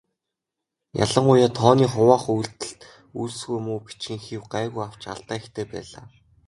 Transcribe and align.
Ялангуяа 1.05 1.49
тооны 1.57 1.85
хуваах 1.93 2.25
үйлдэлд 2.35 2.79
үйлсгүй 3.19 3.59
муу, 3.65 3.79
бичгийн 3.85 4.21
хэв 4.27 4.43
гайгүй 4.53 4.83
авч 4.87 5.01
алдаа 5.13 5.37
ихтэй 5.39 5.65
байлаа. 5.71 6.05